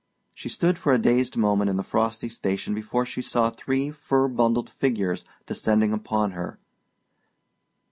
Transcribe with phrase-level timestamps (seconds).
[0.33, 4.27] She stood for a dazed moment in the frosty station before she saw three fur
[4.27, 6.57] bundled figures descending upon her.